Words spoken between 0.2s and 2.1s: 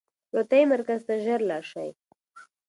روغتیايي مرکز ته ژر لاړ شئ.